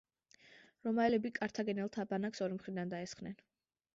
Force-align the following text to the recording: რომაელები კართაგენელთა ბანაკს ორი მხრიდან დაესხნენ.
რომაელები 0.87 1.31
კართაგენელთა 1.35 2.05
ბანაკს 2.13 2.43
ორი 2.47 2.57
მხრიდან 2.61 2.95
დაესხნენ. 2.97 3.37